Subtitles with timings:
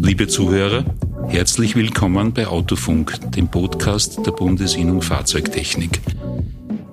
[0.00, 0.84] Liebe Zuhörer,
[1.28, 6.00] herzlich willkommen bei Autofunk, dem Podcast der Bundesinnung Fahrzeugtechnik.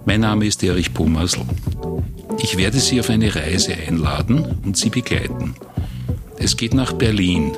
[0.05, 1.41] Mein Name ist Erich Pomasl.
[2.39, 5.55] Ich werde Sie auf eine Reise einladen und Sie begleiten.
[6.37, 7.55] Es geht nach Berlin.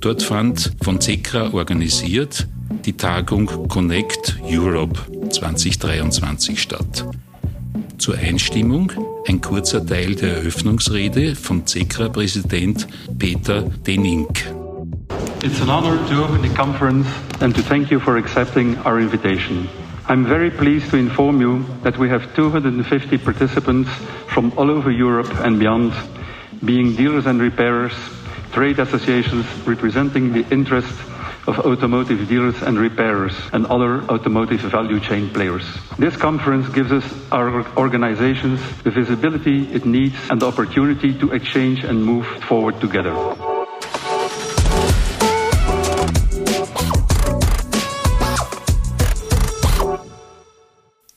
[0.00, 2.46] Dort fand von CECRA organisiert
[2.84, 4.98] die Tagung Connect Europe
[5.30, 7.04] 2023 statt.
[8.02, 8.90] Zur Einstimmung
[9.28, 14.44] ein kurzer Teil der Eröffnungsrede von CECRA-Präsident Peter Denink.
[15.44, 17.06] It's an honor to open the conference
[17.38, 19.68] and to thank you for accepting our invitation.
[20.08, 23.88] I'm very pleased to inform you that we have 250 participants
[24.26, 25.92] from all over Europe and beyond,
[26.64, 27.94] being dealers and repairers,
[28.50, 30.98] trade associations representing the interests
[31.46, 35.64] of automotive dealers and repairers and other automotive value chain players.
[35.98, 41.84] This conference gives us our organizations the visibility it needs and the opportunity to exchange
[41.84, 43.14] and move forward together.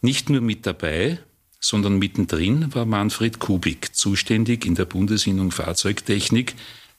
[0.01, 1.17] Nicht nur mit dabei,
[1.59, 6.53] sondern mittendrin war Manfred Kubik, zuständig in der Bundesinnung Fahrzeugtechnik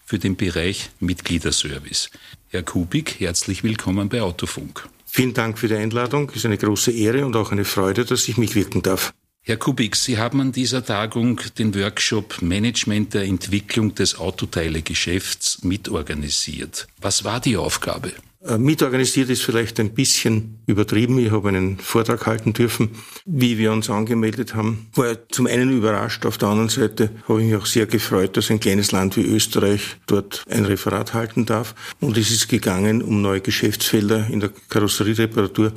[0.06, 2.10] für den Bereich Mitgliederservice.
[2.48, 4.88] Herr Kubik, herzlich willkommen bei Autofunk.
[5.04, 6.30] Vielen Dank für die Einladung.
[6.30, 9.12] Es ist eine große Ehre und auch eine Freude, dass ich mitwirken darf.
[9.42, 16.88] Herr Kubik, Sie haben an dieser Tagung den Workshop Management der Entwicklung des Autoteilegeschäfts mitorganisiert.
[17.00, 18.12] Was war die Aufgabe?
[18.46, 21.18] Äh, mitorganisiert ist vielleicht ein bisschen übertrieben.
[21.18, 22.90] Ich habe einen Vortrag halten dürfen.
[23.24, 26.24] Wie wir uns angemeldet haben, war zum einen überrascht.
[26.26, 29.24] Auf der anderen Seite habe ich mich auch sehr gefreut, dass ein kleines Land wie
[29.24, 31.74] Österreich dort ein Referat halten darf.
[32.00, 35.72] Und es ist gegangen um neue Geschäftsfelder in der Karosseriereparatur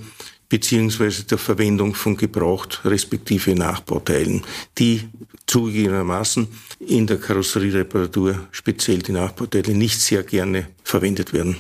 [0.48, 4.42] beziehungsweise der Verwendung von gebraucht respektive Nachbauteilen,
[4.80, 5.08] die
[5.46, 6.48] zugegebenermaßen
[6.80, 11.56] in der Karosseriereparatur, speziell die Nachbauteile, nicht sehr gerne verwendet werden.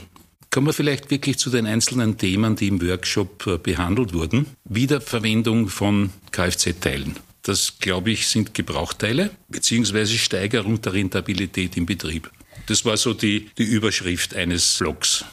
[0.51, 4.47] Kommen wir vielleicht wirklich zu den einzelnen Themen, die im Workshop äh, behandelt wurden.
[4.65, 7.15] Wiederverwendung von Kfz-Teilen.
[7.43, 12.31] Das, glaube ich, sind Gebrauchteile beziehungsweise Steigerung der Rentabilität im Betrieb.
[12.65, 15.23] Das war so die, die Überschrift eines Blogs.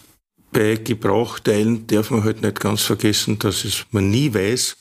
[0.53, 4.76] Bei Gebrauchteilen darf man halt nicht ganz vergessen, dass es, man nie weiß,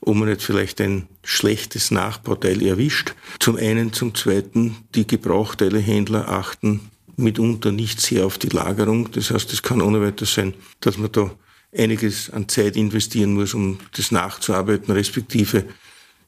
[0.00, 3.14] ob man nicht vielleicht ein schlechtes Nachbauteil erwischt.
[3.40, 9.10] Zum einen, zum zweiten, die Gebrauchteilehändler achten mitunter nicht sehr auf die Lagerung.
[9.12, 11.30] Das heißt, es kann ohne weiteres sein, dass man da
[11.76, 15.64] einiges an Zeit investieren muss, um das nachzuarbeiten, respektive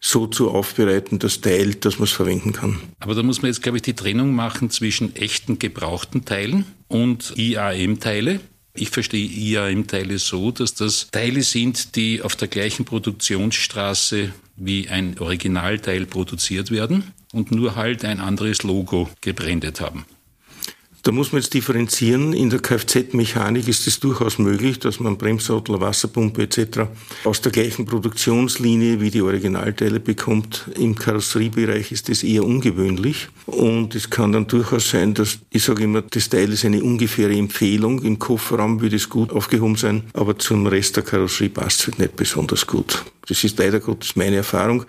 [0.01, 2.79] so zu aufbereiten, das Teil, dass man es verwenden kann.
[3.01, 7.33] Aber da muss man jetzt, glaube ich, die Trennung machen zwischen echten gebrauchten Teilen und
[7.37, 8.41] IAM-Teile.
[8.75, 15.19] Ich verstehe IAM-Teile so, dass das Teile sind, die auf der gleichen Produktionsstraße wie ein
[15.19, 20.05] Originalteil produziert werden und nur halt ein anderes Logo gebrandet haben.
[21.05, 22.33] Da muss man jetzt differenzieren.
[22.33, 26.89] In der Kfz-Mechanik ist es durchaus möglich, dass man Bremssattler, Wasserpumpe etc.
[27.25, 30.65] aus der gleichen Produktionslinie wie die Originalteile bekommt.
[30.79, 33.29] Im Karosseriebereich ist das eher ungewöhnlich.
[33.45, 37.37] Und es kann dann durchaus sein, dass, ich sage immer, das Teil ist eine ungefähre
[37.37, 38.01] Empfehlung.
[38.01, 41.99] Im Kofferraum würde es gut aufgehoben sein, aber zum Rest der Karosserie passt es halt
[41.99, 43.05] nicht besonders gut.
[43.27, 44.85] Das ist leider Gottes meine Erfahrung.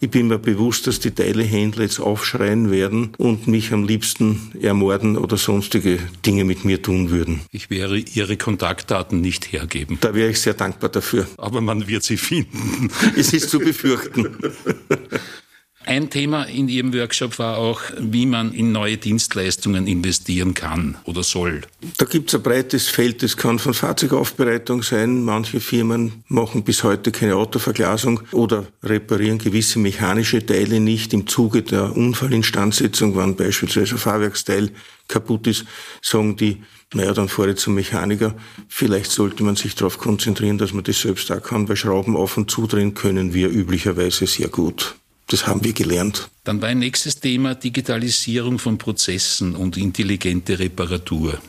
[0.00, 5.16] Ich bin mir bewusst, dass die Teilehändler jetzt aufschreien werden und mich am liebsten ermorden
[5.16, 7.42] oder sonstige Dinge mit mir tun würden.
[7.52, 9.98] Ich werde Ihre Kontaktdaten nicht hergeben.
[10.00, 11.28] Da wäre ich sehr dankbar dafür.
[11.36, 12.90] Aber man wird sie finden.
[13.16, 14.36] Es ist zu befürchten.
[15.84, 21.22] Ein Thema in Ihrem Workshop war auch, wie man in neue Dienstleistungen investieren kann oder
[21.22, 21.62] soll.
[21.98, 23.22] Da gibt es ein breites Feld.
[23.22, 25.24] Das kann von Fahrzeugaufbereitung sein.
[25.24, 31.12] Manche Firmen machen bis heute keine Autoverglasung oder reparieren gewisse mechanische Teile nicht.
[31.12, 34.70] Im Zuge der Unfallinstandsetzung, wenn beispielsweise ein Fahrwerksteil
[35.08, 35.64] kaputt ist,
[36.00, 36.62] sagen die,
[36.94, 38.34] naja, dann fahre ich zum Mechaniker.
[38.68, 42.36] Vielleicht sollte man sich darauf konzentrieren, dass man das selbst auch kann, weil Schrauben auf
[42.36, 44.94] und zudrehen können wir üblicherweise sehr gut.
[45.28, 46.28] Das haben wir gelernt.
[46.44, 51.40] Dann war ein nächstes Thema Digitalisierung von Prozessen und intelligente Reparatur.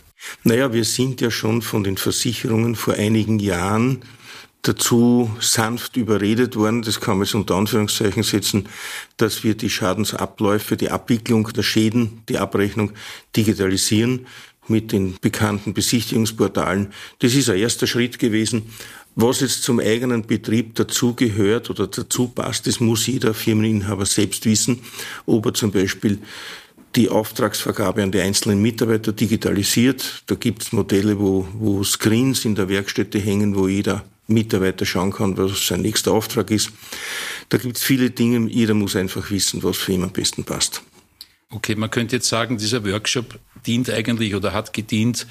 [0.43, 4.03] Naja, wir sind ja schon von den Versicherungen vor einigen Jahren
[4.63, 8.69] dazu sanft überredet worden, das kann man jetzt unter Anführungszeichen setzen,
[9.17, 12.93] dass wir die Schadensabläufe, die Abwicklung der Schäden, die Abrechnung
[13.35, 14.25] digitalisieren
[14.69, 16.93] mit den bekannten Besichtigungsportalen.
[17.19, 18.73] Das ist ein erster Schritt gewesen.
[19.15, 24.79] Was jetzt zum eigenen Betrieb dazugehört oder dazu passt, das muss jeder Firmeninhaber selbst wissen,
[25.25, 26.19] ob er zum Beispiel
[26.95, 30.23] die Auftragsvergabe an die einzelnen Mitarbeiter digitalisiert.
[30.27, 35.11] Da gibt es Modelle, wo, wo Screens in der Werkstätte hängen, wo jeder Mitarbeiter schauen
[35.11, 36.71] kann, was sein nächster Auftrag ist.
[37.49, 40.81] Da gibt es viele Dinge, jeder muss einfach wissen, was für ihn am besten passt.
[41.49, 45.27] Okay, man könnte jetzt sagen, dieser Workshop dient eigentlich oder hat gedient,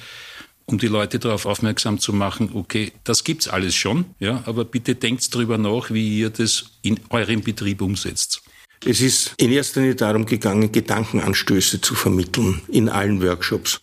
[0.65, 4.95] um die Leute darauf aufmerksam zu machen, okay, das gibt's alles schon, ja, aber bitte
[4.95, 8.41] denkt drüber nach, wie ihr das in eurem Betrieb umsetzt.
[8.85, 13.81] Es ist in erster Linie darum gegangen, Gedankenanstöße zu vermitteln in allen Workshops.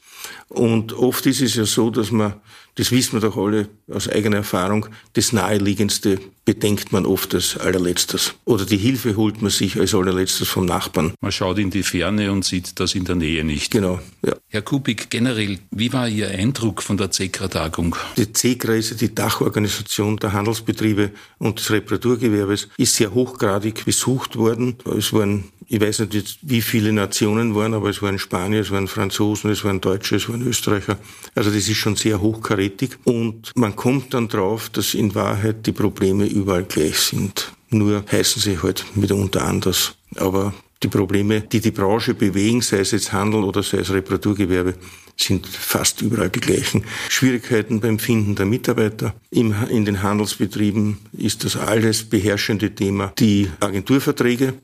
[0.48, 2.34] Und oft ist es ja so, dass man
[2.80, 8.34] das wissen wir doch alle aus eigener Erfahrung, das Naheliegendste bedenkt man oft als allerletztes.
[8.44, 11.12] Oder die Hilfe holt man sich als allerletztes vom Nachbarn.
[11.20, 13.70] Man schaut in die Ferne und sieht das in der Nähe nicht.
[13.70, 14.34] Genau, ja.
[14.48, 17.96] Herr Kubik, generell, wie war Ihr Eindruck von der CECRA-Tagung?
[18.16, 24.76] Die CECRA ist die Dachorganisation der Handelsbetriebe und des Reparaturgewerbes, ist sehr hochgradig besucht worden.
[24.96, 28.88] Es waren ich weiß nicht, wie viele Nationen waren, aber es waren Spanier, es waren
[28.88, 30.98] Franzosen, es waren Deutsche, es waren Österreicher.
[31.34, 32.98] Also das ist schon sehr hochkarätig.
[33.04, 37.52] Und man kommt dann drauf, dass in Wahrheit die Probleme überall gleich sind.
[37.70, 39.94] Nur heißen sie halt mitunter anders.
[40.16, 40.52] Aber
[40.82, 44.74] die Probleme, die die Branche bewegen, sei es jetzt Handel oder sei es Reparaturgewerbe,
[45.16, 46.84] sind fast überall die gleichen.
[47.08, 49.14] Schwierigkeiten beim Finden der Mitarbeiter.
[49.30, 54.54] in den Handelsbetrieben ist das alles beherrschende Thema die Agenturverträge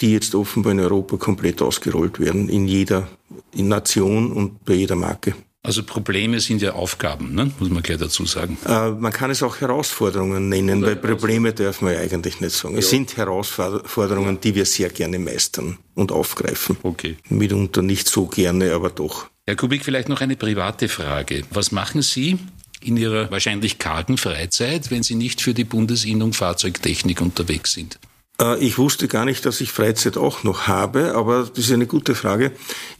[0.00, 3.08] die jetzt offenbar in Europa komplett ausgerollt werden, in jeder
[3.54, 5.34] in Nation und bei jeder Marke.
[5.66, 7.50] Also Probleme sind ja Aufgaben, ne?
[7.58, 8.56] muss man gleich dazu sagen.
[8.64, 12.52] Äh, man kann es auch Herausforderungen nennen, Oder weil Probleme dürfen wir ja eigentlich nicht
[12.54, 12.74] sagen.
[12.74, 12.78] Ja.
[12.78, 16.76] Es sind Herausforderungen, die wir sehr gerne meistern und aufgreifen.
[16.84, 17.16] Okay.
[17.30, 19.26] Mitunter nicht so gerne, aber doch.
[19.44, 21.42] Herr Kubik, vielleicht noch eine private Frage.
[21.50, 22.38] Was machen Sie
[22.80, 27.98] in Ihrer wahrscheinlich kargen Freizeit, wenn Sie nicht für die Bundesinnung Fahrzeugtechnik unterwegs sind?
[28.40, 31.86] Äh, ich wusste gar nicht, dass ich Freizeit auch noch habe, aber das ist eine
[31.86, 32.52] gute Frage.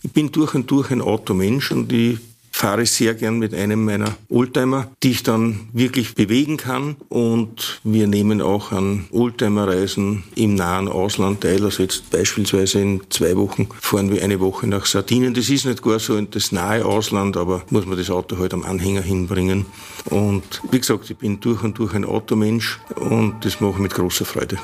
[0.02, 2.18] Ich bin durch und durch ein Automensch und ich
[2.56, 6.96] fahre sehr gern mit einem meiner Oldtimer, die ich dann wirklich bewegen kann.
[7.10, 11.62] Und wir nehmen auch an Oldtimer-Reisen im nahen Ausland teil.
[11.62, 15.34] Also jetzt beispielsweise in zwei Wochen fahren wir eine Woche nach Sardinien.
[15.34, 18.62] Das ist nicht gar so das nahe Ausland, aber muss man das Auto halt am
[18.62, 19.66] Anhänger hinbringen.
[20.06, 23.94] Und wie gesagt, ich bin durch und durch ein Automensch und das mache ich mit
[23.94, 24.56] großer Freude.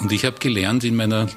[0.00, 1.28] Und ich habe gelernt in meiner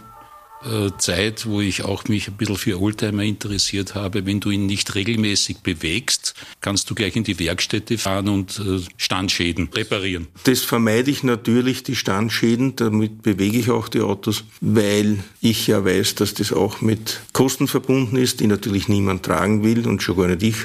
[0.64, 4.66] äh, Zeit, wo ich auch mich ein bisschen für Oldtimer interessiert habe, wenn du ihn
[4.66, 10.28] nicht regelmäßig bewegst, kannst du gleich in die Werkstätte fahren und äh, Standschäden reparieren.
[10.46, 15.84] Das vermeide ich natürlich, die Standschäden, damit bewege ich auch die Autos, weil ich ja
[15.84, 20.16] weiß, dass das auch mit Kosten verbunden ist, die natürlich niemand tragen will und schon
[20.16, 20.56] gar nicht ich.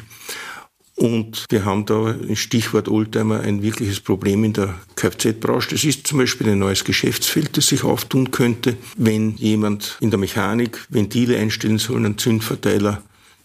[0.99, 5.71] Und wir haben da, Stichwort Oldtimer, ein wirkliches Problem in der Kfz-Branche.
[5.71, 10.19] Das ist zum Beispiel ein neues Geschäftsfeld, das sich auftun könnte, wenn jemand in der
[10.19, 13.01] Mechanik Ventile einstellen soll, einen Zündverteiler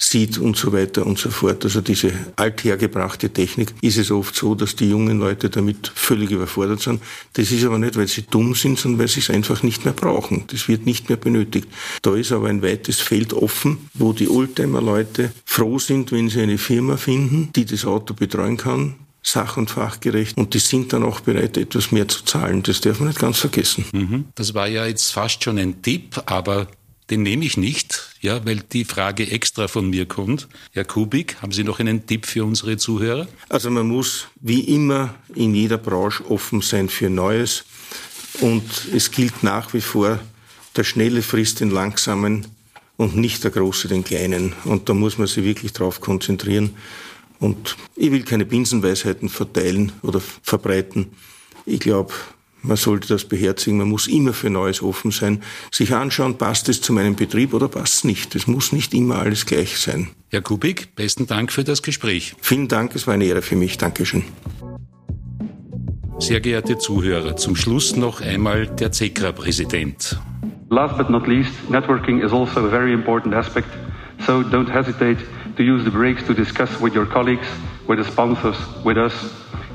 [0.10, 1.64] sieht und so weiter und so fort.
[1.64, 6.82] Also diese althergebrachte Technik ist es oft so, dass die jungen Leute damit völlig überfordert
[6.82, 7.02] sind.
[7.34, 9.94] Das ist aber nicht, weil sie dumm sind, sondern weil sie es einfach nicht mehr
[9.94, 10.44] brauchen.
[10.48, 11.68] Das wird nicht mehr benötigt.
[12.02, 16.58] Da ist aber ein weites Feld offen, wo die Oldtimer-Leute froh sind, wenn sie eine
[16.58, 21.22] Firma finden, die das Auto betreuen kann, sach- und fachgerecht und die sind dann auch
[21.22, 22.62] bereit, etwas mehr zu zahlen.
[22.64, 23.86] Das darf man nicht ganz vergessen.
[23.94, 24.26] Mhm.
[24.36, 26.68] Das war ja jetzt fast schon ein Tipp, aber
[27.10, 30.48] den nehme ich nicht, ja, weil die Frage extra von mir kommt.
[30.72, 33.28] Herr Kubik, haben Sie noch einen Tipp für unsere Zuhörer?
[33.50, 37.66] Also man muss wie immer in jeder Branche offen sein für Neues
[38.40, 38.64] und
[38.94, 40.20] es gilt nach wie vor,
[40.76, 42.48] der Schnelle frisst den Langsamen
[42.98, 44.54] und nicht der Große den Kleinen.
[44.66, 46.76] Und da muss man sich wirklich drauf konzentrieren.
[47.40, 51.08] Und ich will keine Binsenweisheiten verteilen oder verbreiten.
[51.66, 52.14] Ich glaube,
[52.64, 53.78] man sollte das beherzigen.
[53.78, 55.44] Man muss immer für Neues offen sein.
[55.70, 58.36] Sich anschauen, passt es zu meinem Betrieb oder passt es nicht.
[58.36, 60.10] Es muss nicht immer alles gleich sein.
[60.30, 62.36] Herr Kubik, besten Dank für das Gespräch.
[62.42, 63.78] Vielen Dank, es war eine Ehre für mich.
[63.78, 64.24] Dankeschön.
[66.20, 70.18] Sehr geehrte Zuhörer, zum Schluss noch einmal der CECRA-Präsident.
[70.70, 73.68] Last but not least, networking is also a very important aspect.
[74.26, 75.18] So don't hesitate
[75.58, 77.46] to use the breaks to discuss with your colleagues,
[77.88, 78.56] with the sponsors,
[78.86, 79.14] with us.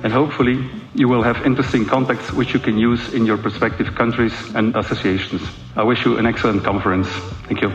[0.02, 0.58] And hopefully,
[0.94, 5.42] you will have interesting contacts which you can use in your respective countries and associations.
[5.76, 7.08] I wish you an excellent conference.
[7.48, 7.70] Thank you.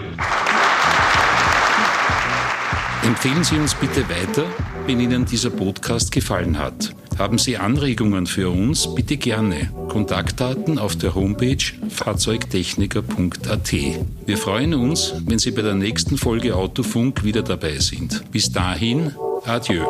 [3.03, 4.45] Empfehlen Sie uns bitte weiter,
[4.87, 6.95] wenn Ihnen dieser Podcast gefallen hat.
[7.19, 8.95] Haben Sie Anregungen für uns?
[8.95, 9.69] Bitte gerne.
[9.89, 11.57] Kontaktdaten auf der Homepage
[11.89, 13.73] fahrzeugtechniker.at.
[14.25, 18.23] Wir freuen uns, wenn Sie bei der nächsten Folge Autofunk wieder dabei sind.
[18.31, 19.13] Bis dahin,
[19.45, 19.83] adieu.